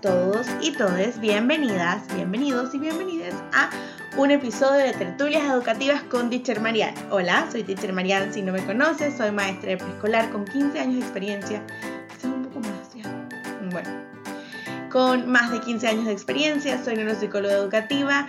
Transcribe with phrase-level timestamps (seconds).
[0.00, 3.68] todos y todes, bienvenidas, bienvenidos y bienvenidas a
[4.16, 6.94] un episodio de Tertulias Educativas con Teacher Marian.
[7.10, 10.94] Hola, soy Teacher Marian, si no me conoces, soy maestra de preescolar con 15 años
[10.94, 11.62] de experiencia.
[12.20, 13.28] Soy un poco más, ya.
[13.72, 13.88] Bueno,
[14.92, 18.28] con más de 15 años de experiencia, soy neuropsicóloga educativa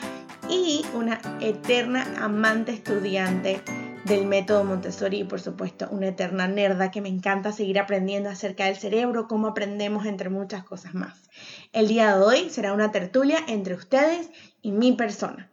[0.50, 3.62] y una eterna amante estudiante
[4.06, 8.66] del método Montessori y por supuesto una eterna nerda que me encanta seguir aprendiendo acerca
[8.66, 11.30] del cerebro, cómo aprendemos entre muchas cosas más.
[11.74, 14.30] El día de hoy será una tertulia entre ustedes
[14.62, 15.50] y mi persona.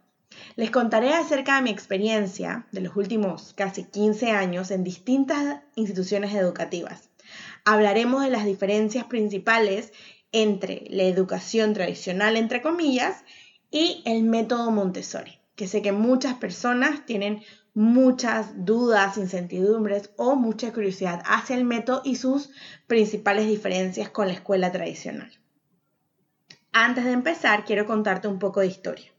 [0.55, 6.33] Les contaré acerca de mi experiencia de los últimos casi 15 años en distintas instituciones
[6.33, 7.09] educativas.
[7.65, 9.91] Hablaremos de las diferencias principales
[10.31, 13.23] entre la educación tradicional, entre comillas,
[13.71, 17.43] y el método Montessori, que sé que muchas personas tienen
[17.77, 22.49] muchas dudas, incertidumbres o mucha curiosidad hacia el método y sus
[22.87, 25.31] principales diferencias con la escuela tradicional.
[26.73, 29.11] Antes de empezar, quiero contarte un poco de historia.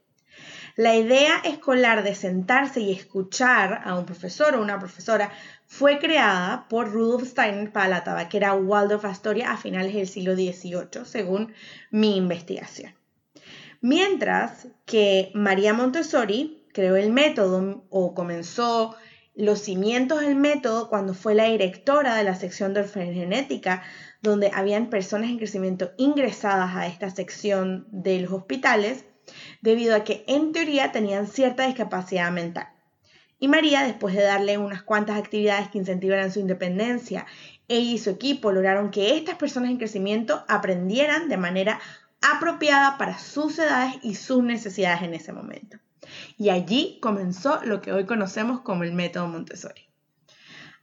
[0.75, 5.31] La idea escolar de sentarse y escuchar a un profesor o una profesora
[5.65, 11.05] fue creada por Rudolf Steiner para la tabaquera Waldorf Astoria a finales del siglo XVIII,
[11.05, 11.53] según
[11.91, 12.93] mi investigación.
[13.79, 18.95] Mientras que María Montessori creó el método o comenzó
[19.35, 23.83] los cimientos del método cuando fue la directora de la sección de orfanogenética,
[24.21, 29.05] donde habían personas en crecimiento ingresadas a esta sección de los hospitales,
[29.61, 32.67] debido a que en teoría tenían cierta discapacidad mental.
[33.39, 37.25] Y María, después de darle unas cuantas actividades que incentivaran su independencia,
[37.69, 41.79] ella y su equipo lograron que estas personas en crecimiento aprendieran de manera
[42.21, 45.77] apropiada para sus edades y sus necesidades en ese momento.
[46.37, 49.87] Y allí comenzó lo que hoy conocemos como el método Montessori.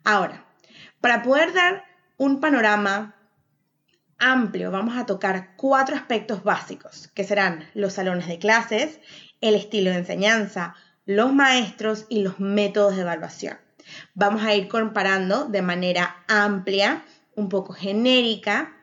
[0.05, 0.45] Ahora,
[1.01, 1.85] para poder dar
[2.17, 3.17] un panorama
[4.19, 9.01] amplio, vamos a tocar cuatro aspectos básicos, que serán los salones de clases,
[9.41, 13.59] el estilo de enseñanza, los maestros y los métodos de evaluación.
[14.15, 17.05] Vamos a ir comparando de manera amplia,
[17.37, 18.75] un poco genérica,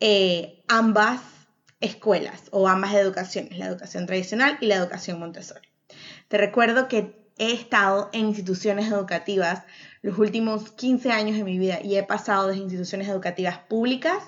[0.00, 1.20] eh, ambas
[1.80, 5.68] escuelas o ambas educaciones, la educación tradicional y la educación Montessori.
[6.28, 9.62] Te recuerdo que he estado en instituciones educativas
[10.02, 14.24] los últimos 15 años de mi vida y he pasado de instituciones educativas públicas,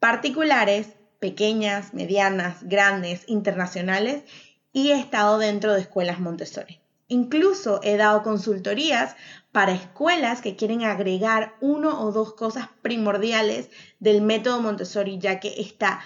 [0.00, 0.88] particulares,
[1.20, 4.24] pequeñas, medianas, grandes, internacionales
[4.72, 6.80] y he estado dentro de escuelas Montessori.
[7.06, 9.14] Incluso he dado consultorías
[9.52, 13.68] para escuelas que quieren agregar uno o dos cosas primordiales
[14.00, 16.00] del método Montessori, ya que está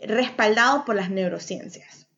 [0.00, 2.09] respaldado por las neurociencias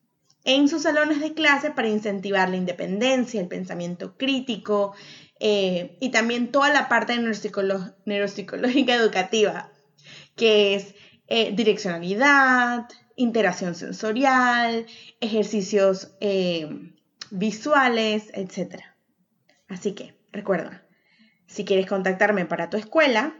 [0.45, 4.93] en sus salones de clase para incentivar la independencia, el pensamiento crítico
[5.39, 7.19] eh, y también toda la parte de
[8.05, 9.71] neuropsicológica educativa,
[10.35, 10.95] que es
[11.27, 14.85] eh, direccionalidad, interacción sensorial,
[15.21, 16.67] ejercicios eh,
[17.31, 18.83] visuales, etc.
[19.67, 20.85] Así que recuerda,
[21.47, 23.35] si quieres contactarme para tu escuela,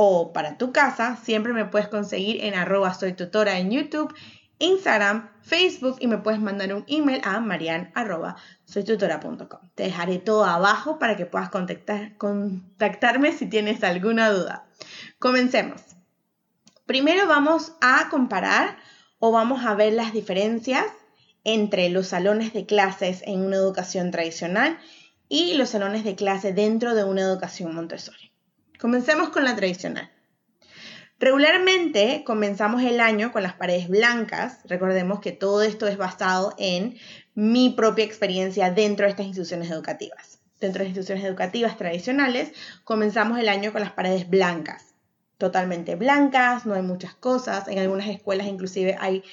[0.00, 4.14] o para tu casa, siempre me puedes conseguir en arroba soy tutora en YouTube
[4.58, 9.60] Instagram, Facebook y me puedes mandar un email a marian.soytutora.com.
[9.74, 14.66] Te dejaré todo abajo para que puedas contactar, contactarme si tienes alguna duda.
[15.18, 15.82] Comencemos.
[16.86, 18.78] Primero vamos a comparar
[19.18, 20.86] o vamos a ver las diferencias
[21.44, 24.78] entre los salones de clases en una educación tradicional
[25.28, 28.32] y los salones de clase dentro de una educación Montessori.
[28.78, 30.10] Comencemos con la tradicional.
[31.20, 34.60] Regularmente comenzamos el año con las paredes blancas.
[34.64, 36.96] Recordemos que todo esto es basado en
[37.34, 40.38] mi propia experiencia dentro de estas instituciones educativas.
[40.60, 42.52] Dentro de instituciones educativas tradicionales,
[42.84, 44.94] comenzamos el año con las paredes blancas.
[45.38, 47.66] Totalmente blancas, no hay muchas cosas.
[47.66, 49.24] En algunas escuelas inclusive hay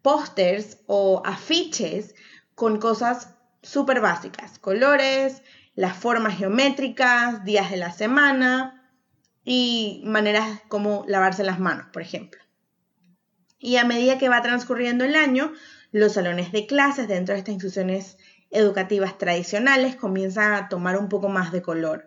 [0.00, 2.14] pósters o afiches
[2.54, 4.58] con cosas súper básicas.
[4.58, 5.42] Colores,
[5.74, 8.85] las formas geométricas, días de la semana,
[9.48, 12.42] y maneras como lavarse las manos, por ejemplo.
[13.60, 15.52] Y a medida que va transcurriendo el año,
[15.92, 18.18] los salones de clases dentro de estas instituciones
[18.50, 22.06] educativas tradicionales comienzan a tomar un poco más de color,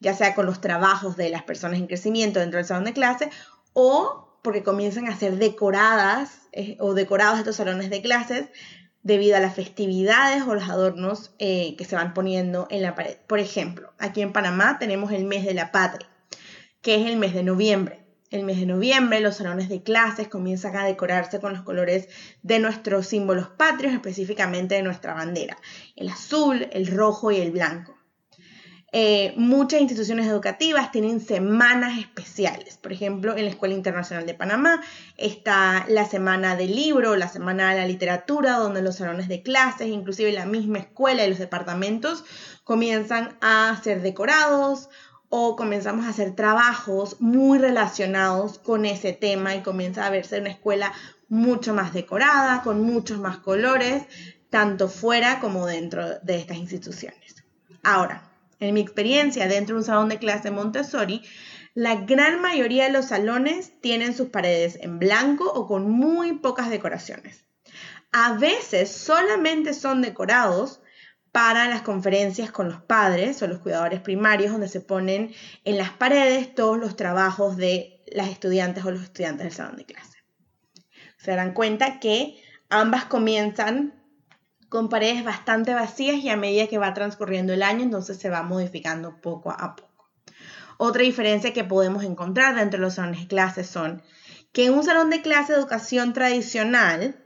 [0.00, 3.30] ya sea con los trabajos de las personas en crecimiento dentro del salón de clase
[3.72, 8.48] o porque comienzan a ser decoradas eh, o decorados estos salones de clases
[9.02, 13.16] debido a las festividades o los adornos eh, que se van poniendo en la pared.
[13.28, 16.09] Por ejemplo, aquí en Panamá tenemos el mes de la patria
[16.82, 18.04] que es el mes de noviembre.
[18.30, 22.08] El mes de noviembre los salones de clases comienzan a decorarse con los colores
[22.42, 25.58] de nuestros símbolos patrios, específicamente de nuestra bandera,
[25.96, 27.96] el azul, el rojo y el blanco.
[28.92, 32.76] Eh, muchas instituciones educativas tienen semanas especiales.
[32.76, 34.80] Por ejemplo, en la Escuela Internacional de Panamá
[35.16, 39.88] está la semana del libro, la semana de la literatura, donde los salones de clases,
[39.88, 42.24] inclusive la misma escuela y los departamentos
[42.64, 44.88] comienzan a ser decorados
[45.30, 50.50] o comenzamos a hacer trabajos muy relacionados con ese tema y comienza a verse una
[50.50, 50.92] escuela
[51.28, 54.02] mucho más decorada, con muchos más colores,
[54.50, 57.36] tanto fuera como dentro de estas instituciones.
[57.84, 58.28] Ahora,
[58.58, 61.22] en mi experiencia dentro de un salón de clase Montessori,
[61.74, 66.68] la gran mayoría de los salones tienen sus paredes en blanco o con muy pocas
[66.68, 67.44] decoraciones.
[68.10, 70.80] A veces solamente son decorados
[71.32, 75.32] para las conferencias con los padres o los cuidadores primarios, donde se ponen
[75.64, 79.84] en las paredes todos los trabajos de las estudiantes o los estudiantes del salón de
[79.84, 80.18] clase.
[81.16, 83.94] Se darán cuenta que ambas comienzan
[84.68, 88.42] con paredes bastante vacías y a medida que va transcurriendo el año, entonces se va
[88.42, 90.10] modificando poco a poco.
[90.78, 94.02] Otra diferencia que podemos encontrar dentro de los salones de clase son
[94.52, 97.22] que en un salón de clase de educación tradicional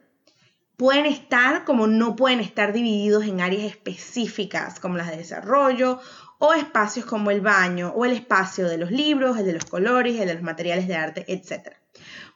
[0.76, 6.00] pueden estar como no pueden estar divididos en áreas específicas como las de desarrollo
[6.38, 10.20] o espacios como el baño o el espacio de los libros, el de los colores,
[10.20, 11.74] el de los materiales de arte, etc.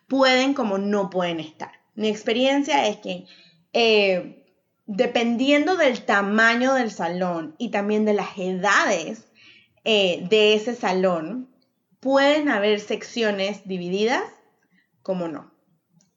[0.06, 1.72] Pueden como no pueden estar.
[1.94, 3.26] Mi experiencia es que
[3.72, 4.46] eh,
[4.86, 9.28] dependiendo del tamaño del salón y también de las edades
[9.84, 11.54] eh, de ese salón,
[12.00, 14.22] pueden haber secciones divididas
[15.02, 15.52] como no.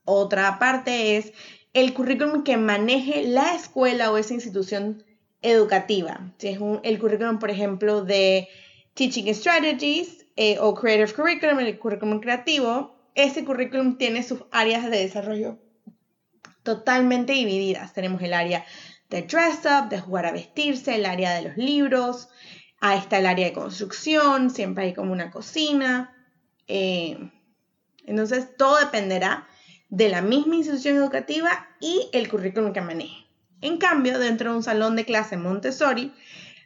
[0.06, 1.34] Otra parte es
[1.74, 5.04] el currículum que maneje la escuela o esa institución
[5.42, 6.34] educativa.
[6.38, 8.50] Si es el currículum, por ejemplo, de
[8.94, 14.98] Teaching Strategies eh, o Creative Curriculum, el currículum creativo, ese currículum tiene sus áreas de
[14.98, 15.58] desarrollo
[16.64, 17.94] totalmente divididas.
[17.94, 18.66] Tenemos el área
[19.10, 22.30] de dress up, de jugar a vestirse, el área de los libros,
[22.80, 26.16] ahí está el área de construcción, siempre hay como una cocina.
[26.68, 27.18] Eh,
[28.06, 29.48] entonces, todo dependerá
[29.92, 33.28] de la misma institución educativa y el currículum que maneje.
[33.62, 36.12] En cambio, dentro de un salón de clase Montessori,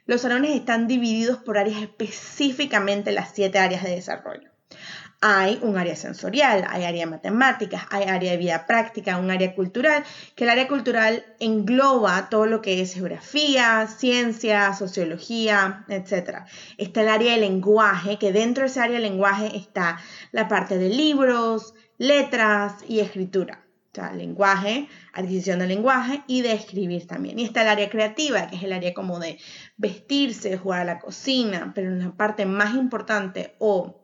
[0.06, 4.48] los salones están divididos por áreas específicamente las siete áreas de desarrollo
[5.20, 9.54] hay un área sensorial, hay área de matemáticas, hay área de vida práctica, un área
[9.54, 16.44] cultural, que el área cultural engloba todo lo que es geografía, ciencia, sociología, etc.
[16.76, 19.98] Está el área de lenguaje, que dentro de esa área de lenguaje está
[20.32, 23.62] la parte de libros, letras y escritura.
[23.92, 27.38] O sea, lenguaje, adquisición de lenguaje y de escribir también.
[27.38, 29.38] Y está el área creativa, que es el área como de
[29.78, 34.02] vestirse, jugar a la cocina, pero en la parte más importante o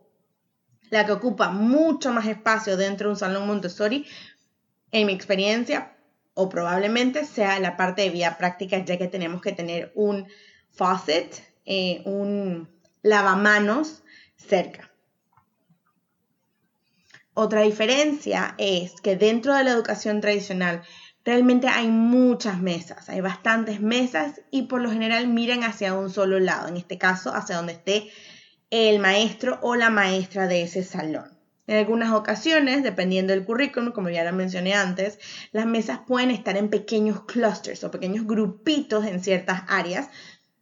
[0.89, 4.06] la que ocupa mucho más espacio dentro de un salón Montessori,
[4.91, 5.97] en mi experiencia,
[6.35, 10.27] o probablemente sea la parte de vía práctica, ya que tenemos que tener un
[10.71, 12.69] faucet, eh, un
[13.03, 14.03] lavamanos
[14.37, 14.92] cerca.
[17.34, 20.82] Otra diferencia es que dentro de la educación tradicional
[21.25, 26.40] realmente hay muchas mesas, hay bastantes mesas y por lo general miran hacia un solo
[26.40, 28.11] lado, en este caso hacia donde esté
[28.69, 31.38] el maestro o la maestra de ese salón.
[31.67, 35.19] En algunas ocasiones, dependiendo del currículum, como ya lo mencioné antes,
[35.52, 40.11] las mesas pueden estar en pequeños clusters o pequeños grupitos en ciertas áreas.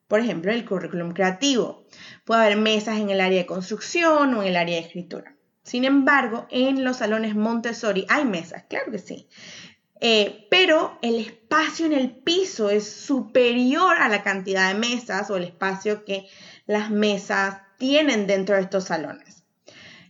[0.07, 1.85] Por ejemplo, el currículum creativo.
[2.25, 5.35] Puede haber mesas en el área de construcción o en el área de escritura.
[5.63, 9.29] Sin embargo, en los salones Montessori hay mesas, claro que sí.
[10.01, 15.37] Eh, pero el espacio en el piso es superior a la cantidad de mesas o
[15.37, 16.27] el espacio que
[16.67, 19.45] las mesas tienen dentro de estos salones,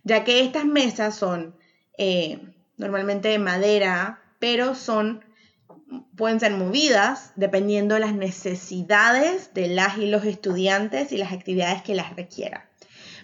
[0.05, 1.57] ya que estas mesas son
[1.99, 2.41] eh,
[2.77, 5.25] normalmente de madera, pero son
[6.17, 11.83] pueden ser movidas dependiendo de las necesidades de las y los estudiantes y las actividades
[11.83, 12.70] que las requieran.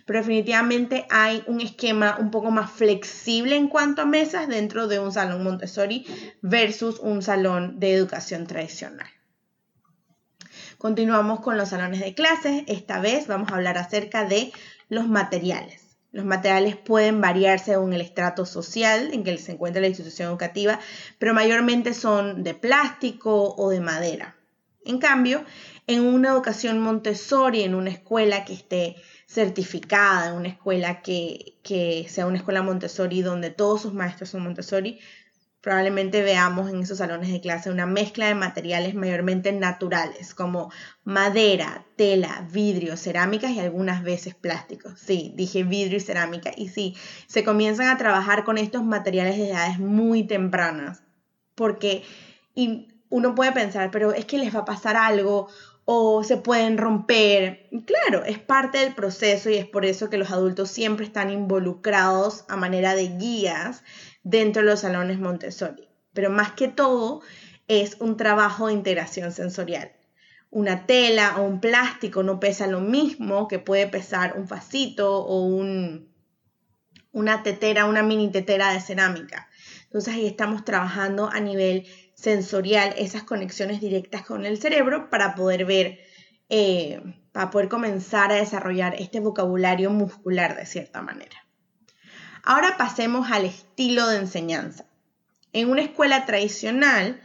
[0.06, 5.00] Pero definitivamente hay un esquema un poco más flexible en cuanto a mesas dentro de
[5.00, 6.06] un salón Montessori
[6.40, 9.08] versus un salón de educación tradicional.
[10.78, 12.62] Continuamos con los salones de clases.
[12.68, 14.52] Esta vez vamos a hablar acerca de
[14.88, 15.86] los materiales.
[16.12, 20.78] Los materiales pueden variar según el estrato social en que se encuentra la institución educativa,
[21.18, 24.36] pero mayormente son de plástico o de madera.
[24.84, 25.44] En cambio,
[25.86, 28.96] en una educación Montessori, en una escuela que esté
[29.26, 34.44] certificada, en una escuela que, que sea una escuela Montessori donde todos sus maestros son
[34.44, 35.00] Montessori,
[35.66, 40.70] probablemente veamos en esos salones de clase una mezcla de materiales mayormente naturales, como
[41.02, 44.92] madera, tela, vidrio, cerámicas y algunas veces plásticos.
[45.00, 46.52] Sí, dije vidrio y cerámica.
[46.56, 46.94] Y sí,
[47.26, 51.02] se comienzan a trabajar con estos materiales de edades muy tempranas,
[51.56, 52.04] porque
[52.54, 55.48] y uno puede pensar, pero es que les va a pasar algo
[55.86, 57.70] o se pueden romper.
[57.86, 62.44] Claro, es parte del proceso y es por eso que los adultos siempre están involucrados
[62.48, 63.82] a manera de guías
[64.24, 65.88] dentro de los salones Montessori.
[66.12, 67.22] Pero más que todo
[67.68, 69.92] es un trabajo de integración sensorial.
[70.50, 75.44] Una tela o un plástico no pesa lo mismo que puede pesar un facito o
[75.44, 76.12] un,
[77.12, 79.48] una tetera, una mini tetera de cerámica.
[79.84, 85.66] Entonces ahí estamos trabajando a nivel sensorial esas conexiones directas con el cerebro para poder
[85.66, 86.00] ver,
[86.48, 87.00] eh,
[87.32, 91.46] para poder comenzar a desarrollar este vocabulario muscular de cierta manera.
[92.42, 94.86] Ahora pasemos al estilo de enseñanza.
[95.52, 97.20] En una escuela tradicional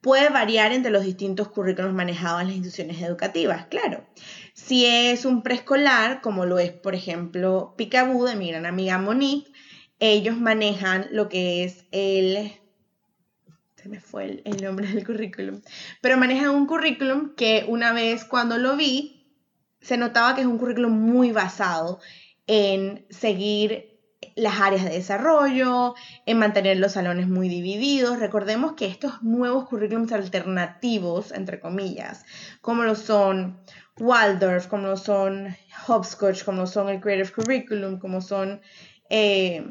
[0.00, 4.06] puede variar entre los distintos currículos manejados en las instituciones educativas, claro.
[4.52, 9.50] Si es un preescolar, como lo es, por ejemplo, Picaboo de mi gran amiga Monique,
[10.00, 12.52] ellos manejan lo que es el
[13.88, 15.60] me fue el, nombre del currículum,
[16.00, 19.26] pero manejan un currículum que una vez cuando lo vi,
[19.80, 22.00] se notaba que es un currículum muy basado
[22.46, 23.94] en seguir
[24.36, 25.94] las áreas de desarrollo,
[26.26, 28.18] en mantener los salones muy divididos.
[28.18, 32.24] Recordemos que estos nuevos currículums alternativos, entre comillas,
[32.60, 33.60] como lo son
[33.98, 35.54] Waldorf, como lo son
[35.86, 38.60] Hopscotch, como lo son el Creative Curriculum, como son
[39.08, 39.64] eh,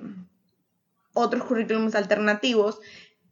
[1.13, 2.79] otros currículums alternativos,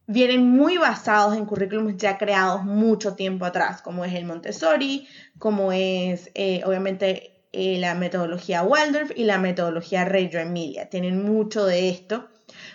[0.06, 5.06] vienen muy basados en currículums ya creados mucho tiempo atrás, como es el Montessori,
[5.38, 10.88] como es eh, obviamente eh, la metodología Waldorf y la metodología Reggio Emilia.
[10.88, 12.28] Tienen mucho de esto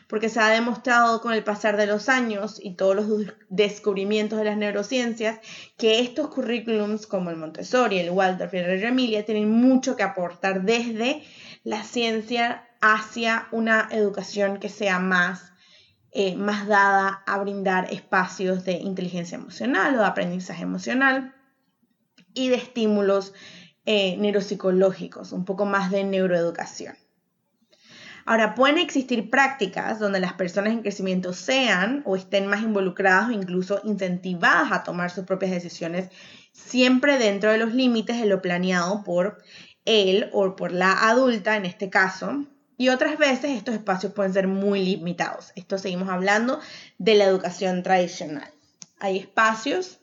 [0.07, 3.07] porque se ha demostrado con el pasar de los años y todos los
[3.50, 5.39] descubrimientos de las neurociencias
[5.77, 10.03] que estos currículums como el Montessori, el Waldorf y el Reggio Emilia tienen mucho que
[10.03, 11.24] aportar desde
[11.63, 15.51] la ciencia hacia una educación que sea más
[16.11, 21.35] eh, más dada a brindar espacios de inteligencia emocional o de aprendizaje emocional
[22.33, 23.33] y de estímulos
[23.85, 26.95] eh, neuropsicológicos, un poco más de neuroeducación.
[28.25, 33.31] Ahora, pueden existir prácticas donde las personas en crecimiento sean o estén más involucradas o
[33.31, 36.09] incluso incentivadas a tomar sus propias decisiones,
[36.51, 39.37] siempre dentro de los límites de lo planeado por
[39.85, 42.45] él o por la adulta, en este caso,
[42.77, 45.51] y otras veces estos espacios pueden ser muy limitados.
[45.55, 46.60] Esto seguimos hablando
[47.00, 48.50] de la educación tradicional.
[49.00, 50.00] Hay espacios,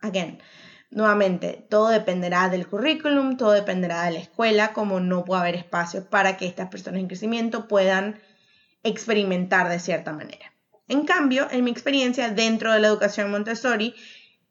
[0.00, 0.40] again,
[0.90, 6.04] nuevamente, todo dependerá del currículum, todo dependerá de la escuela, como no puede haber espacios
[6.04, 8.20] para que estas personas en crecimiento puedan
[8.82, 10.52] experimentar de cierta manera.
[10.88, 13.94] En cambio, en mi experiencia dentro de la educación Montessori,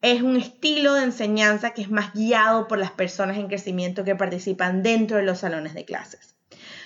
[0.00, 4.16] es un estilo de enseñanza que es más guiado por las personas en crecimiento que
[4.16, 6.39] participan dentro de los salones de clases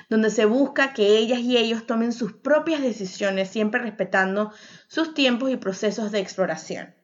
[0.08, 4.52] donde se busca que ellas y ellos tomen sus propias decisiones, siempre respetando
[4.88, 6.94] sus tiempos y procesos de exploración.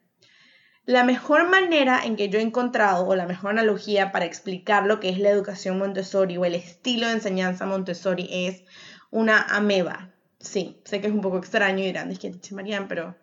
[0.84, 4.98] La mejor manera en que yo he encontrado, o la mejor analogía para explicar lo
[4.98, 8.64] que es la educación Montessori o el estilo de enseñanza Montessori es
[9.10, 10.10] una ameba.
[10.38, 13.16] Sí, sé que es un poco extraño y dirán, es que Marian, pero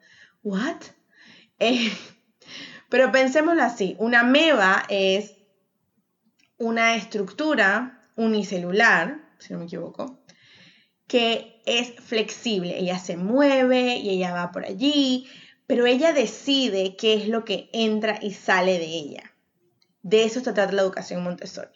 [0.43, 0.77] ¿what?
[1.59, 1.91] Eh,
[2.89, 5.35] pero pensémoslo así, una ameba es
[6.57, 10.19] una estructura unicelular si no me equivoco,
[11.07, 12.77] que es flexible.
[12.77, 15.27] Ella se mueve y ella va por allí,
[15.65, 19.33] pero ella decide qué es lo que entra y sale de ella.
[20.01, 21.69] De eso se trata la educación Montessori.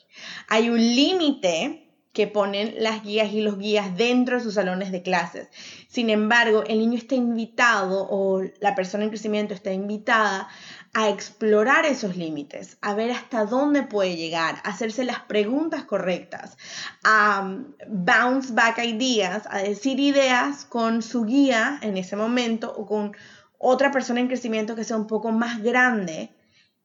[0.48, 5.02] Hay un límite que ponen las guías y los guías dentro de sus salones de
[5.02, 5.48] clases.
[5.88, 10.50] Sin embargo, el niño está invitado o la persona en crecimiento está invitada
[10.94, 16.58] a explorar esos límites, a ver hasta dónde puede llegar, a hacerse las preguntas correctas,
[17.04, 22.86] a um, bounce back ideas, a decir ideas con su guía en ese momento o
[22.86, 23.16] con
[23.58, 26.32] otra persona en crecimiento que sea un poco más grande.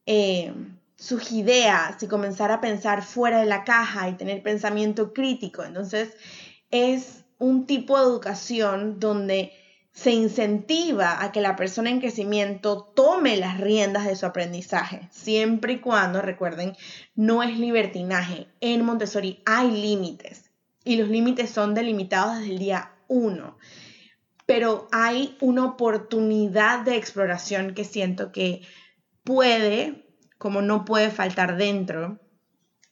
[0.06, 0.52] Eh,
[0.96, 5.62] sus ideas y comenzar a pensar fuera de la caja y tener pensamiento crítico.
[5.62, 6.16] Entonces,
[6.70, 9.52] es un tipo de educación donde
[9.96, 15.72] se incentiva a que la persona en crecimiento tome las riendas de su aprendizaje, siempre
[15.72, 16.76] y cuando, recuerden,
[17.14, 18.46] no es libertinaje.
[18.60, 20.50] En Montessori hay límites
[20.84, 23.56] y los límites son delimitados desde el día uno,
[24.44, 28.60] pero hay una oportunidad de exploración que siento que
[29.24, 32.20] puede, como no puede faltar dentro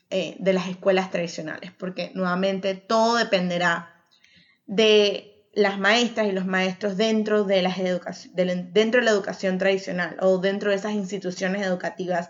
[0.08, 4.06] eh, de las escuelas tradicionales, porque nuevamente todo dependerá
[4.64, 7.76] de las maestras y los maestros dentro de, las
[8.34, 12.28] dentro de la educación tradicional o dentro de esas instituciones educativas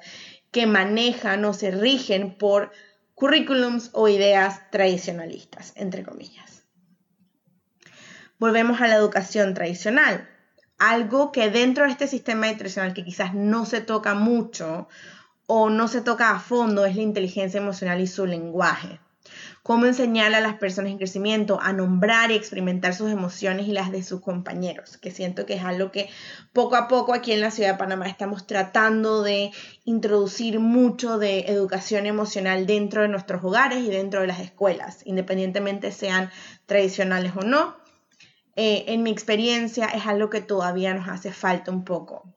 [0.51, 2.71] que manejan o se rigen por
[3.15, 6.65] currículums o ideas tradicionalistas, entre comillas.
[8.39, 10.29] Volvemos a la educación tradicional,
[10.79, 14.89] algo que dentro de este sistema tradicional que quizás no se toca mucho
[15.47, 19.01] o no se toca a fondo es la inteligencia emocional y su lenguaje.
[19.65, 23.91] Cómo enseñar a las personas en crecimiento a nombrar y experimentar sus emociones y las
[23.91, 26.11] de sus compañeros, que siento que es algo que
[26.53, 29.53] poco a poco aquí en la ciudad de Panamá estamos tratando de
[29.87, 35.93] introducir mucho de educación emocional dentro de nuestros hogares y dentro de las escuelas, independientemente
[35.93, 36.31] sean
[36.67, 37.75] tradicionales o no.
[38.57, 42.35] Eh, en mi experiencia es algo que todavía nos hace falta un poco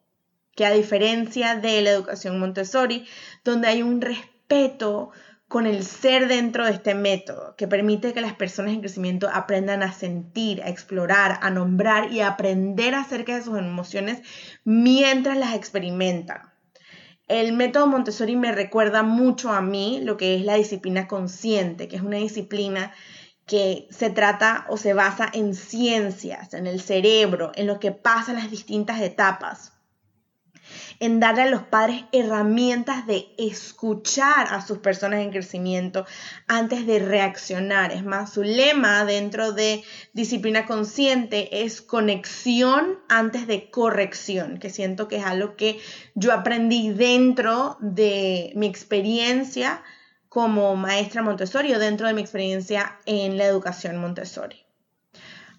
[0.55, 3.05] que a diferencia de la educación Montessori,
[3.43, 5.11] donde hay un respeto
[5.47, 9.81] con el ser dentro de este método, que permite que las personas en crecimiento aprendan
[9.81, 14.21] a sentir, a explorar, a nombrar y a aprender acerca de sus emociones
[14.65, 16.41] mientras las experimentan.
[17.29, 21.95] El método Montessori me recuerda mucho a mí lo que es la disciplina consciente, que
[21.95, 22.93] es una disciplina
[23.45, 28.31] que se trata o se basa en ciencias, en el cerebro, en lo que pasa
[28.31, 29.76] en las distintas etapas
[30.99, 36.05] en darle a los padres herramientas de escuchar a sus personas en crecimiento
[36.47, 37.91] antes de reaccionar.
[37.91, 39.83] Es más, su lema dentro de
[40.13, 45.79] disciplina consciente es conexión antes de corrección, que siento que es algo que
[46.15, 49.83] yo aprendí dentro de mi experiencia
[50.29, 54.65] como maestra Montessori o dentro de mi experiencia en la educación Montessori.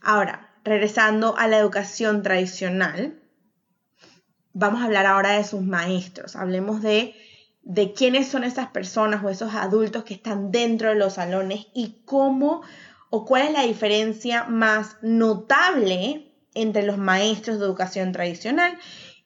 [0.01, 3.21] Ahora, regresando a la educación tradicional,
[4.59, 6.35] vamos a hablar ahora de sus maestros.
[6.35, 7.15] Hablemos de,
[7.63, 12.03] de quiénes son esas personas o esos adultos que están dentro de los salones y
[12.05, 12.63] cómo
[13.11, 18.77] o cuál es la diferencia más notable entre los maestros de educación tradicional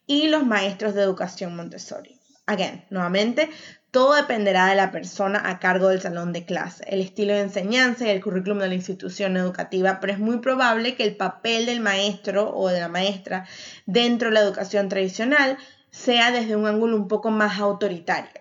[0.06, 2.21] y los maestros de educación Montessori.
[2.46, 3.50] Again, nuevamente,
[3.92, 8.06] todo dependerá de la persona a cargo del salón de clase, el estilo de enseñanza
[8.06, 11.80] y el currículum de la institución educativa, pero es muy probable que el papel del
[11.80, 13.46] maestro o de la maestra
[13.86, 15.58] dentro de la educación tradicional
[15.90, 18.40] sea desde un ángulo un poco más autoritario.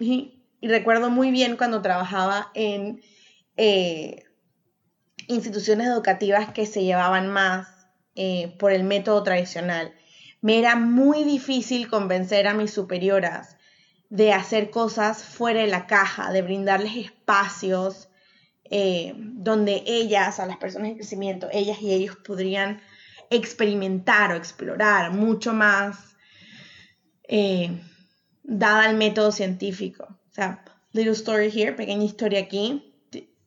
[0.00, 3.02] Y, recuerdo muy bien cuando trabajaba en
[3.56, 4.24] eh,
[5.28, 7.68] instituciones educativas que se llevaban más
[8.16, 9.92] eh, por el método tradicional.
[10.40, 13.56] Me era muy difícil convencer a mis superioras
[14.08, 18.08] de hacer cosas fuera de la caja, de brindarles espacios
[18.70, 22.80] eh, donde ellas, a las personas en crecimiento, ellas y ellos podrían
[23.30, 26.16] experimentar o explorar mucho más
[27.24, 27.80] eh,
[28.42, 30.04] dada el método científico.
[30.30, 32.87] O sea, little story here, pequeña historia aquí.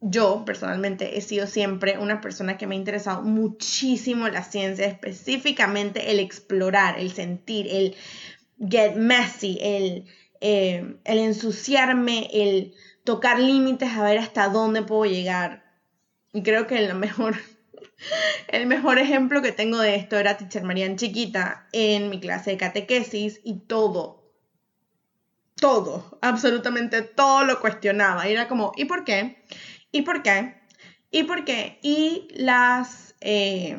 [0.03, 6.09] Yo personalmente he sido siempre una persona que me ha interesado muchísimo la ciencia, específicamente
[6.09, 7.95] el explorar, el sentir, el
[8.67, 10.05] get messy, el,
[10.41, 15.63] eh, el ensuciarme, el tocar límites, a ver hasta dónde puedo llegar.
[16.33, 17.35] Y creo que el mejor,
[18.47, 22.57] el mejor ejemplo que tengo de esto era Teacher Marian Chiquita en mi clase de
[22.57, 24.33] catequesis y todo,
[25.55, 28.27] todo, absolutamente todo lo cuestionaba.
[28.27, 29.43] Y era como, ¿y por qué?
[29.91, 30.55] ¿Y por qué?
[31.11, 31.79] ¿Y por qué?
[31.81, 33.77] Y las, eh,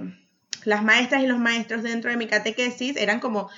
[0.65, 3.49] las maestras y los maestros dentro de mi catequesis eran como,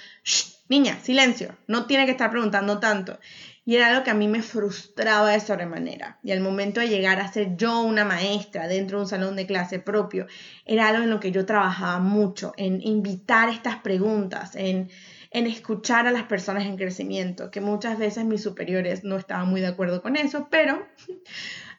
[0.69, 3.19] niña, silencio, no tiene que estar preguntando tanto.
[3.67, 6.19] Y era algo que a mí me frustraba de sobremanera.
[6.23, 9.47] Y al momento de llegar a ser yo una maestra dentro de un salón de
[9.47, 10.27] clase propio,
[10.67, 14.91] era algo en lo que yo trabajaba mucho, en invitar estas preguntas, en,
[15.31, 19.63] en escuchar a las personas en crecimiento, que muchas veces mis superiores no estaban muy
[19.63, 20.87] de acuerdo con eso, pero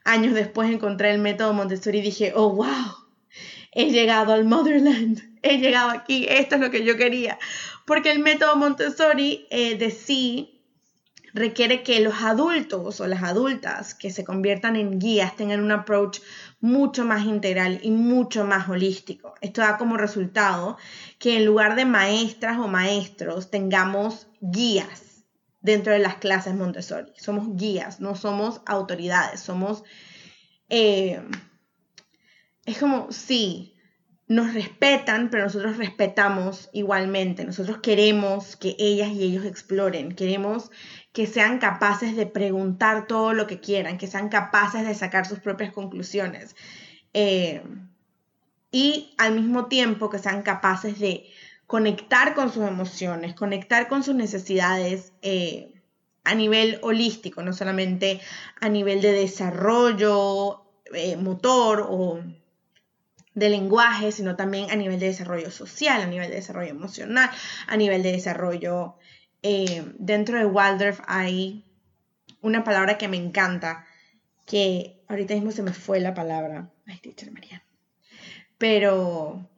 [0.05, 2.65] años después encontré el método Montessori y dije, oh, wow,
[3.73, 7.37] he llegado al motherland, he llegado aquí, esto es lo que yo quería
[7.85, 10.51] porque el método Montessori eh, de sí
[11.33, 16.19] requiere que los adultos o las adultas que se conviertan en guías tengan un approach
[16.61, 19.35] mucho más integral y mucho más holístico.
[19.41, 20.77] Esto da como resultado
[21.19, 25.04] que en lugar de maestras o maestros tengamos guías
[25.65, 27.11] dentro de las clases Montessori.
[27.17, 29.83] Somos guías, no somos autoridades, somos...
[30.69, 31.21] Eh,
[32.65, 33.75] es como, sí,
[34.27, 37.45] nos respetan, pero nosotros respetamos igualmente.
[37.45, 40.71] Nosotros queremos que ellas y ellos exploren, queremos
[41.13, 45.39] que sean capaces de preguntar todo lo que quieran, que sean capaces de sacar sus
[45.39, 46.55] propias conclusiones.
[47.13, 47.63] Eh,
[48.71, 51.25] y al mismo tiempo que sean capaces de
[51.67, 55.73] conectar con sus emociones, conectar con sus necesidades eh,
[56.23, 58.19] a nivel holístico, no solamente
[58.59, 62.21] a nivel de desarrollo eh, motor o
[63.33, 67.29] de lenguaje, sino también a nivel de desarrollo social, a nivel de desarrollo emocional,
[67.67, 68.95] a nivel de desarrollo.
[69.43, 71.65] Eh, dentro de Waldorf hay
[72.41, 73.85] una palabra que me encanta,
[74.45, 76.69] que ahorita mismo se me fue la palabra.
[76.85, 77.63] Ay, teacher María.
[78.57, 79.49] Pero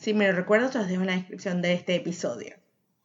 [0.00, 2.56] si me lo recuerdo, te los dejo en la descripción de este episodio.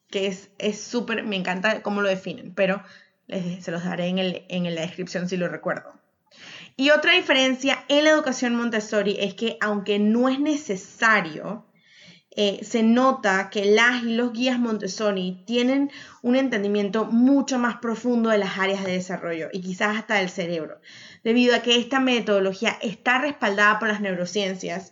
[0.09, 0.27] Que
[0.57, 2.81] es súper, me encanta cómo lo definen, pero
[3.27, 5.93] se los daré en, en la descripción si lo recuerdo.
[6.77, 11.65] Y otra diferencia en la educación Montessori es que aunque no es necesario,
[12.37, 15.89] eh, se nota que las y los guías Montessori tienen
[16.21, 20.81] un entendimiento mucho más profundo de las áreas de desarrollo y quizás hasta del cerebro,
[21.23, 24.91] debido a que esta metodología está respaldada por las neurociencias.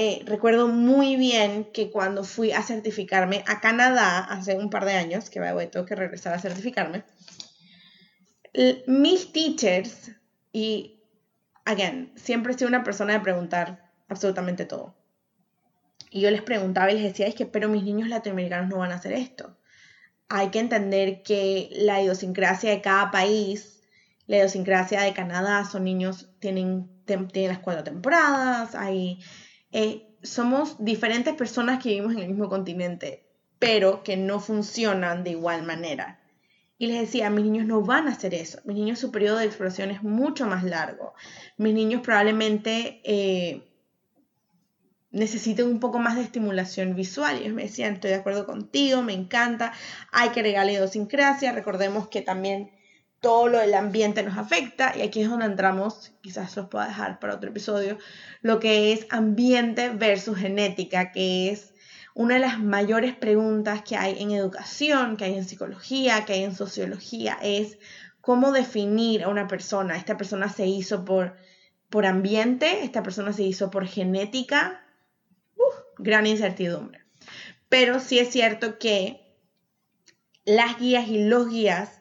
[0.00, 4.92] Eh, recuerdo muy bien que cuando fui a certificarme a Canadá hace un par de
[4.92, 7.02] años, que tengo que regresar a certificarme,
[8.86, 10.12] mis teachers,
[10.52, 11.00] y
[11.64, 14.94] again, siempre he sido una persona de preguntar absolutamente todo.
[16.12, 18.92] Y yo les preguntaba y les decía, es que, pero mis niños latinoamericanos no van
[18.92, 19.58] a hacer esto.
[20.28, 23.80] Hay que entender que la idiosincrasia de cada país,
[24.28, 29.18] la idiosincrasia de Canadá, son niños, tienen, tienen las cuatro temporadas, hay,
[29.72, 33.24] eh, somos diferentes personas que vivimos en el mismo continente,
[33.58, 36.20] pero que no funcionan de igual manera.
[36.78, 38.60] Y les decía, mis niños no van a hacer eso.
[38.64, 41.14] Mis niños su periodo de exploración es mucho más largo.
[41.56, 43.68] Mis niños probablemente eh,
[45.10, 47.36] necesiten un poco más de estimulación visual.
[47.36, 49.72] Y ellos me decían, estoy de acuerdo contigo, me encanta,
[50.12, 52.70] hay que regalar idiosincrasia, recordemos que también
[53.20, 57.18] todo lo del ambiente nos afecta y aquí es donde entramos, quizás los pueda dejar
[57.18, 57.98] para otro episodio,
[58.42, 61.74] lo que es ambiente versus genética, que es
[62.14, 66.44] una de las mayores preguntas que hay en educación, que hay en psicología, que hay
[66.44, 67.78] en sociología, es
[68.20, 69.96] cómo definir a una persona.
[69.96, 71.36] Esta persona se hizo por,
[71.88, 74.84] por ambiente, esta persona se hizo por genética,
[75.98, 77.04] gran incertidumbre.
[77.68, 79.36] Pero sí es cierto que
[80.44, 81.97] las guías y los guías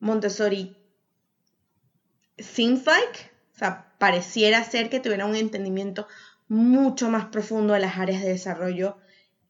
[0.00, 0.76] Montessori
[2.38, 6.06] seems like, o sea, pareciera ser que tuvieran un entendimiento
[6.48, 8.96] mucho más profundo de las áreas de desarrollo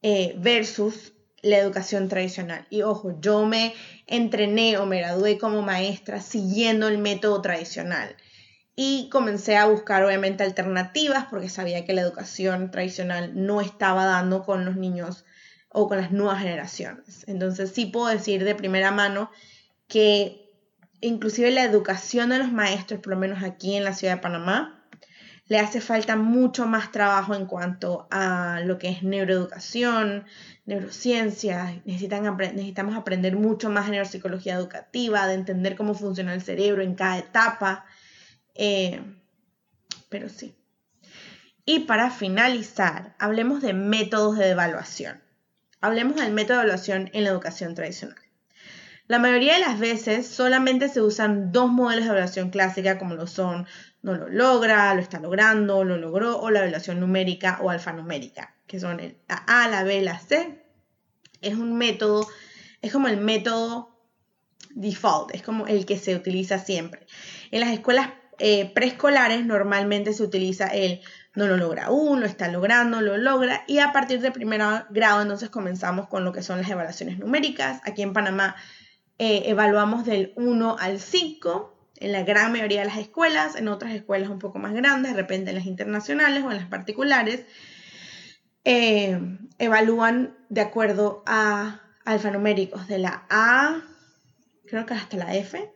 [0.01, 2.65] eh, versus la educación tradicional.
[2.69, 3.73] Y ojo, yo me
[4.07, 8.15] entrené o me gradué como maestra siguiendo el método tradicional
[8.75, 14.43] y comencé a buscar obviamente alternativas porque sabía que la educación tradicional no estaba dando
[14.43, 15.25] con los niños
[15.69, 17.25] o con las nuevas generaciones.
[17.27, 19.29] Entonces sí puedo decir de primera mano
[19.89, 20.49] que
[21.01, 24.85] inclusive la educación de los maestros, por lo menos aquí en la ciudad de Panamá,
[25.47, 30.25] le hace falta mucho más trabajo en cuanto a lo que es neuroeducación,
[30.65, 36.95] neurociencia, necesitamos aprender mucho más en neuropsicología educativa, de entender cómo funciona el cerebro en
[36.95, 37.85] cada etapa
[38.61, 39.01] eh,
[40.09, 40.53] pero sí.
[41.63, 45.23] Y para finalizar, hablemos de métodos de evaluación.
[45.79, 48.17] Hablemos del método de evaluación en la educación tradicional.
[49.09, 53.25] La mayoría de las veces solamente se usan dos modelos de evaluación clásica como lo
[53.25, 53.65] son
[54.03, 58.79] no lo logra, lo está logrando, lo logró o la evaluación numérica o alfanumérica, que
[58.79, 60.63] son el A, la B, la C.
[61.41, 62.27] Es un método,
[62.83, 63.99] es como el método
[64.75, 67.07] default, es como el que se utiliza siempre.
[67.49, 71.01] En las escuelas eh, preescolares normalmente se utiliza el
[71.33, 75.23] no lo logra aún, lo está logrando, lo logra y a partir de primer grado
[75.23, 77.81] entonces comenzamos con lo que son las evaluaciones numéricas.
[77.85, 78.55] Aquí en Panamá
[79.19, 83.93] eh, evaluamos del 1 al 5 en la gran mayoría de las escuelas, en otras
[83.93, 87.45] escuelas un poco más grandes, de repente en las internacionales o en las particulares,
[88.63, 89.19] eh,
[89.57, 93.83] evalúan de acuerdo a alfanuméricos de la A,
[94.65, 95.69] creo que hasta la F,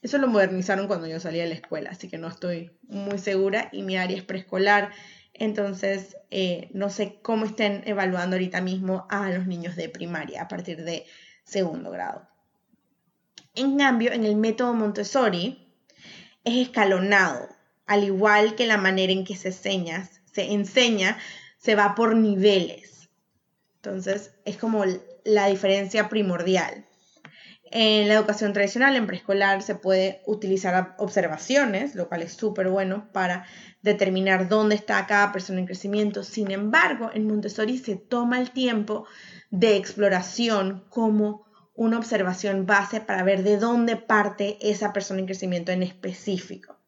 [0.00, 3.68] eso lo modernizaron cuando yo salí de la escuela, así que no estoy muy segura
[3.72, 4.90] y mi área es preescolar,
[5.34, 10.48] entonces eh, no sé cómo estén evaluando ahorita mismo a los niños de primaria a
[10.48, 11.06] partir de
[11.50, 12.28] segundo grado.
[13.54, 15.66] En cambio, en el método Montessori
[16.44, 17.48] es escalonado,
[17.86, 21.18] al igual que la manera en que se enseña, se enseña,
[21.58, 23.10] se va por niveles.
[23.76, 24.84] Entonces, es como
[25.24, 26.86] la diferencia primordial.
[27.72, 33.08] En la educación tradicional, en preescolar, se puede utilizar observaciones, lo cual es súper bueno
[33.12, 33.46] para
[33.82, 36.24] determinar dónde está cada persona en crecimiento.
[36.24, 39.06] Sin embargo, en Montessori se toma el tiempo
[39.50, 45.72] de exploración como una observación base para ver de dónde parte esa persona en crecimiento
[45.72, 46.78] en específico.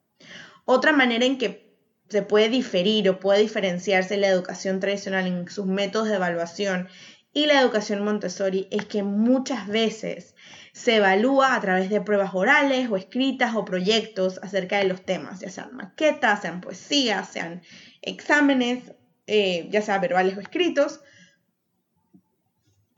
[0.64, 1.72] Otra manera en que
[2.08, 6.88] se puede diferir o puede diferenciarse la educación tradicional en sus métodos de evaluación
[7.32, 10.34] y la educación Montessori es que muchas veces
[10.74, 15.40] se evalúa a través de pruebas orales o escritas o proyectos acerca de los temas,
[15.40, 17.62] ya sean maquetas, sean poesías, sean
[18.02, 18.92] exámenes,
[19.26, 21.00] eh, ya sean verbales o escritos.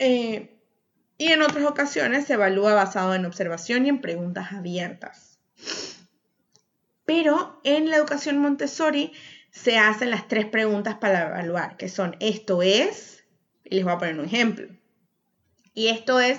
[0.06, 0.60] Eh,
[1.16, 5.38] y en otras ocasiones se evalúa basado en observación y en preguntas abiertas.
[7.06, 9.14] Pero en la educación Montessori
[9.50, 13.24] se hacen las tres preguntas para evaluar, que son esto es,
[13.64, 14.68] y les voy a poner un ejemplo.
[15.72, 16.38] Y esto es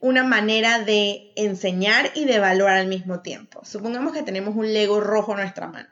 [0.00, 3.64] una manera de enseñar y de evaluar al mismo tiempo.
[3.64, 5.88] Supongamos que tenemos un Lego rojo en nuestra mano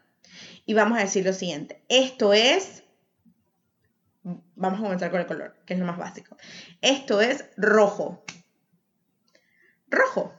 [0.66, 1.80] y vamos a decir lo siguiente.
[1.88, 2.82] Esto es,
[4.56, 6.36] vamos a comenzar con el color, que es lo más básico.
[6.80, 8.24] Esto es rojo.
[9.88, 10.34] Rojo.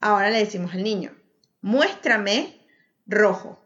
[0.00, 1.16] Ahora le decimos al niño,
[1.60, 2.60] muéstrame
[3.06, 3.64] rojo.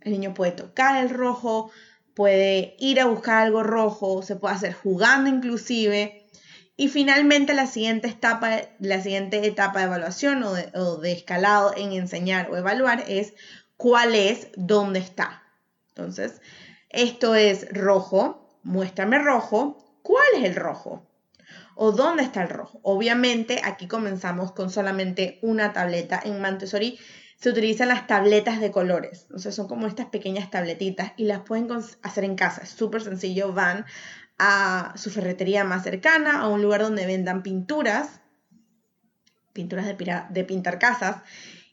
[0.00, 1.70] El niño puede tocar el rojo,
[2.14, 6.26] puede ir a buscar algo rojo, se puede hacer jugando inclusive.
[6.76, 10.54] Y finalmente la siguiente etapa, la siguiente etapa de evaluación o
[10.96, 13.34] de, escalado en enseñar o evaluar es
[13.76, 15.42] cuál es, dónde está.
[15.88, 16.40] Entonces,
[16.94, 21.06] esto es rojo, muéstrame rojo, ¿cuál es el rojo?
[21.74, 22.78] ¿O dónde está el rojo?
[22.82, 26.20] Obviamente aquí comenzamos con solamente una tableta.
[26.24, 26.98] En Montessori
[27.36, 29.22] se utilizan las tabletas de colores.
[29.22, 31.68] Entonces son como estas pequeñas tabletitas y las pueden
[32.02, 32.62] hacer en casa.
[32.62, 33.52] Es súper sencillo.
[33.52, 33.84] Van
[34.38, 38.20] a su ferretería más cercana, a un lugar donde vendan pinturas,
[39.52, 41.22] pinturas de, pintar casas,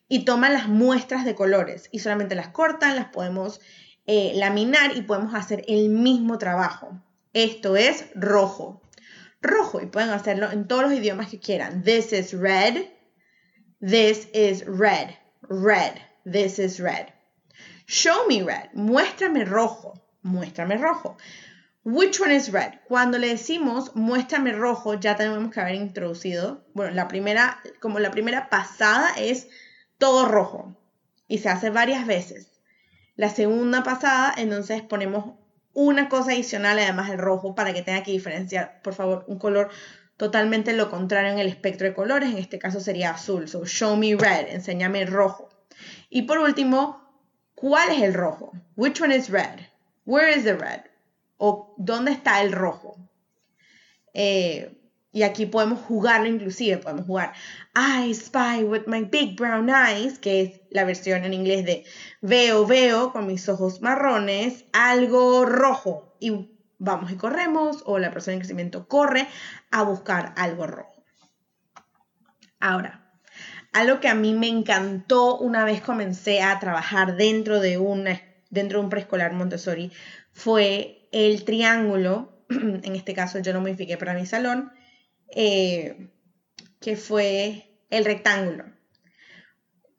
[0.08, 3.62] y toman las muestras de colores y solamente las cortan, las podemos
[4.13, 7.02] eh, laminar y podemos hacer el mismo trabajo.
[7.32, 8.82] Esto es rojo.
[9.41, 11.82] Rojo y pueden hacerlo en todos los idiomas que quieran.
[11.86, 12.89] This is red.
[13.80, 15.12] This is red.
[15.43, 15.93] Red.
[16.30, 17.08] This is red.
[17.88, 18.69] Show me red.
[18.74, 19.93] Muéstrame rojo.
[20.24, 21.15] Muéstrame rojo.
[21.86, 22.82] Which one is red?
[22.89, 28.12] Cuando le decimos muéstrame rojo, ya tenemos que haber introducido, bueno, la primera, como la
[28.12, 29.47] primera pasada es
[29.97, 30.78] todo rojo
[31.30, 32.51] y se hace varias veces.
[33.15, 35.36] La segunda pasada, entonces ponemos
[35.74, 39.69] una cosa adicional además del rojo para que tenga que diferenciar, por favor, un color
[40.17, 43.95] totalmente lo contrario en el espectro de colores, en este caso sería azul, so show
[43.95, 45.50] me red, enséñame rojo.
[46.10, 47.24] Y por último,
[47.56, 48.52] ¿cuál es el rojo?
[48.76, 49.60] Which one is red?
[50.06, 50.82] Where is the red?
[51.43, 52.95] o dónde está el rojo.
[54.13, 54.80] Eh,
[55.13, 57.34] y aquí podemos jugarlo inclusive, podemos jugar
[57.76, 61.84] I spy with my big brown eyes, que es la versión en inglés de
[62.21, 66.15] veo, veo con mis ojos marrones, algo rojo.
[66.19, 69.28] Y vamos y corremos, o la persona en crecimiento corre
[69.69, 71.04] a buscar algo rojo.
[72.60, 73.12] Ahora,
[73.74, 78.80] algo que a mí me encantó una vez comencé a trabajar dentro de, una, dentro
[78.80, 79.91] de un preescolar Montessori
[80.32, 84.71] fue el triángulo, en este caso yo lo modifiqué para mi salón,
[85.32, 86.10] eh,
[86.80, 88.65] que fue el rectángulo.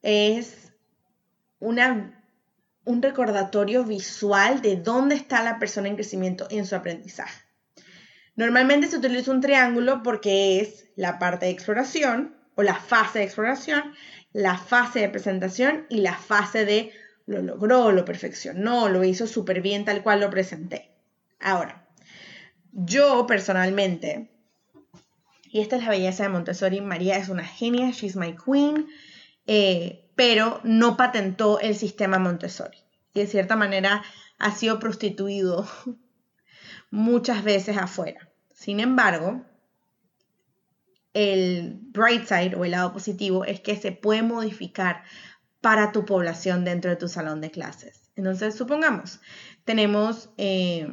[0.03, 0.73] Es
[1.59, 2.25] una,
[2.85, 7.43] un recordatorio visual de dónde está la persona en crecimiento en su aprendizaje.
[8.35, 13.25] Normalmente se utiliza un triángulo porque es la parte de exploración o la fase de
[13.27, 13.95] exploración,
[14.33, 16.93] la fase de presentación y la fase de
[17.27, 20.91] lo logró, lo perfeccionó, lo hizo súper bien tal cual lo presenté.
[21.41, 21.89] Ahora,
[22.73, 24.32] yo personalmente,
[25.53, 28.89] y esta es la belleza de Montessori, María es una genia, she's my queen,
[29.47, 32.79] eh, pero no patentó el sistema Montessori.
[33.13, 34.03] Y de cierta manera
[34.39, 35.69] ha sido prostituido
[36.91, 38.31] muchas veces afuera.
[38.55, 39.45] Sin embargo,
[41.13, 45.03] el bright side o el lado positivo es que se puede modificar
[45.61, 48.09] para tu población dentro de tu salón de clases.
[48.17, 49.21] Entonces, supongamos,
[49.67, 50.89] tenemos eh,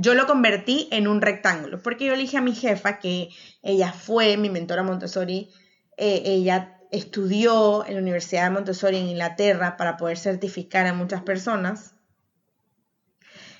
[0.00, 3.30] yo lo convertí en un rectángulo, porque yo elige a mi jefa, que
[3.62, 5.50] ella fue mi mentora Montessori,
[5.96, 11.22] eh, ella estudió en la Universidad de Montessori en Inglaterra para poder certificar a muchas
[11.22, 11.94] personas.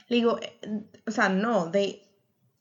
[0.07, 2.07] Le digo, eh, o sea, no, de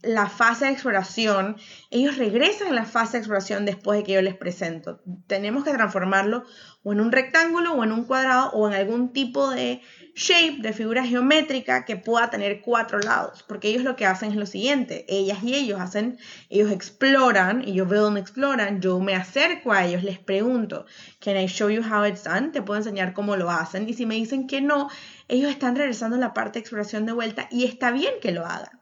[0.03, 1.57] la fase de exploración,
[1.89, 5.01] ellos regresan a la fase de exploración después de que yo les presento.
[5.25, 6.43] Tenemos que transformarlo
[6.83, 9.81] o en un rectángulo o en un cuadrado o en algún tipo de
[10.13, 14.35] shape, de figura geométrica que pueda tener cuatro lados, porque ellos lo que hacen es
[14.35, 19.15] lo siguiente, ellas y ellos hacen, ellos exploran, y yo veo dónde exploran, yo me
[19.15, 20.85] acerco a ellos, les pregunto,
[21.19, 22.49] can I show you how it's done?
[22.49, 24.89] Te puedo enseñar cómo lo hacen, y si me dicen que no,
[25.27, 28.45] ellos están regresando a la parte de exploración de vuelta y está bien que lo
[28.45, 28.76] hagan.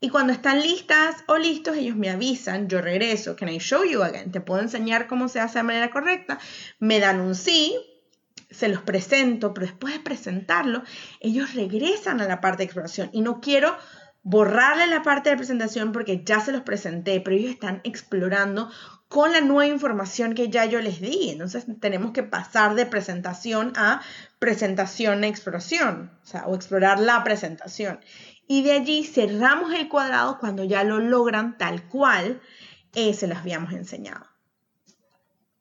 [0.00, 4.02] Y cuando están listas o listos, ellos me avisan, yo regreso, can I show you
[4.02, 4.32] again?
[4.32, 6.38] Te puedo enseñar cómo se hace de manera correcta,
[6.78, 7.76] me dan un sí,
[8.50, 10.82] se los presento, pero después de presentarlo,
[11.20, 13.76] ellos regresan a la parte de exploración y no quiero
[14.22, 18.70] borrarle la parte de presentación porque ya se los presenté, pero ellos están explorando
[19.08, 21.30] con la nueva información que ya yo les di.
[21.30, 24.00] Entonces tenemos que pasar de presentación a
[24.38, 28.00] presentación a exploración, o sea, o explorar la presentación.
[28.52, 32.40] Y de allí cerramos el cuadrado cuando ya lo logran tal cual
[32.96, 34.26] eh, se los habíamos enseñado.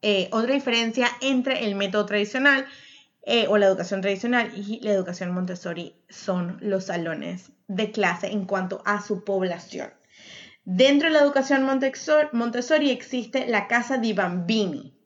[0.01, 2.65] Eh, otra diferencia entre el método tradicional
[3.21, 8.45] eh, o la educación tradicional y la educación Montessori son los salones de clase en
[8.45, 9.93] cuanto a su población.
[10.65, 14.97] Dentro de la educación Montessori existe la casa di bambini,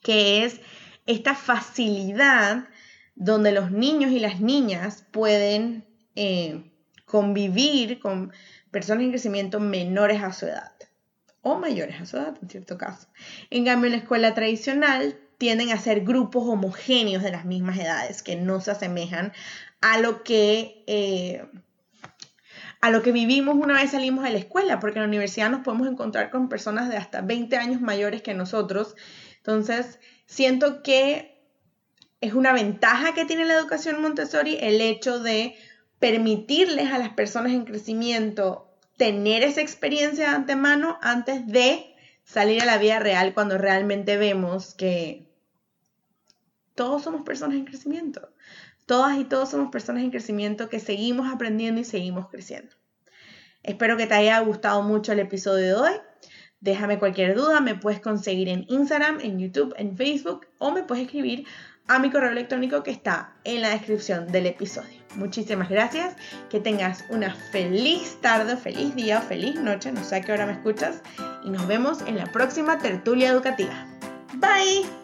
[0.00, 0.60] que es
[1.04, 2.68] esta facilidad
[3.16, 6.70] donde los niños y las niñas pueden eh,
[7.04, 8.32] convivir con
[8.70, 10.72] personas en crecimiento menores a su edad
[11.42, 13.08] o mayores a su edad en cierto caso.
[13.50, 18.22] En cambio, en la escuela tradicional tienden a ser grupos homogéneos de las mismas edades
[18.22, 19.32] que no se asemejan
[19.80, 20.84] a lo que...
[20.86, 21.44] Eh,
[22.82, 25.60] a lo que vivimos una vez salimos de la escuela, porque en la universidad nos
[25.60, 28.96] podemos encontrar con personas de hasta 20 años mayores que nosotros.
[29.36, 31.42] Entonces, siento que
[32.22, 35.56] es una ventaja que tiene la educación Montessori el hecho de
[36.00, 42.66] permitirles a las personas en crecimiento tener esa experiencia de antemano antes de salir a
[42.66, 45.30] la vida real cuando realmente vemos que
[46.74, 48.32] todos somos personas en crecimiento.
[48.86, 52.74] Todas y todos somos personas en crecimiento que seguimos aprendiendo y seguimos creciendo.
[53.62, 55.92] Espero que te haya gustado mucho el episodio de hoy.
[56.60, 61.04] Déjame cualquier duda, me puedes conseguir en Instagram, en YouTube, en Facebook o me puedes
[61.04, 61.46] escribir
[61.88, 64.99] a mi correo electrónico que está en la descripción del episodio.
[65.14, 66.14] Muchísimas gracias,
[66.50, 70.52] que tengas una feliz tarde, feliz día feliz noche, no sé a qué hora me
[70.52, 71.02] escuchas,
[71.44, 73.86] y nos vemos en la próxima tertulia educativa.
[74.34, 74.99] Bye.